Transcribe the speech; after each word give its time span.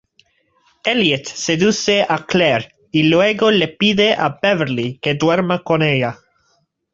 Elliot 0.83 1.27
seduce 1.27 2.01
a 2.09 2.17
Claire 2.25 2.73
y 2.91 3.03
luego 3.03 3.51
le 3.51 3.67
pide 3.67 4.15
a 4.15 4.39
Beverly 4.41 4.97
que 4.97 5.13
duerma 5.13 5.61
con 5.61 5.83
ella. 5.83 6.17